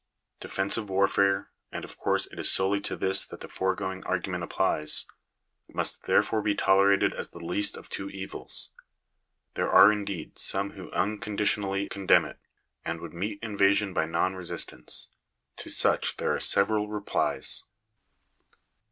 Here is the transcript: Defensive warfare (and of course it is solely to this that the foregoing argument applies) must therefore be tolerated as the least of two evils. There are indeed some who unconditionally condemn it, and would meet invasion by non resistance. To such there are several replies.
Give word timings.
Defensive 0.39 0.89
warfare 0.89 1.51
(and 1.71 1.85
of 1.85 1.95
course 1.99 2.25
it 2.25 2.39
is 2.39 2.49
solely 2.51 2.81
to 2.81 2.95
this 2.95 3.23
that 3.23 3.41
the 3.41 3.47
foregoing 3.47 4.03
argument 4.05 4.43
applies) 4.43 5.05
must 5.71 6.05
therefore 6.05 6.41
be 6.41 6.55
tolerated 6.55 7.13
as 7.13 7.29
the 7.29 7.37
least 7.45 7.77
of 7.77 7.87
two 7.87 8.09
evils. 8.09 8.71
There 9.53 9.71
are 9.71 9.91
indeed 9.91 10.39
some 10.39 10.71
who 10.71 10.89
unconditionally 10.91 11.87
condemn 11.87 12.25
it, 12.25 12.39
and 12.83 12.99
would 12.99 13.13
meet 13.13 13.37
invasion 13.43 13.93
by 13.93 14.07
non 14.07 14.33
resistance. 14.35 15.09
To 15.57 15.69
such 15.69 16.17
there 16.17 16.33
are 16.33 16.39
several 16.39 16.89
replies. 16.89 17.63